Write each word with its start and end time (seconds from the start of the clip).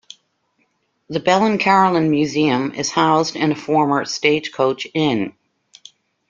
The 1.09 1.19
Bell 1.19 1.45
and 1.45 1.59
Carillon 1.59 2.09
Museum 2.09 2.71
is 2.71 2.89
housed 2.89 3.35
in 3.35 3.51
a 3.51 3.55
former 3.55 4.03
stagecoach 4.03 4.87
inn. 4.95 5.35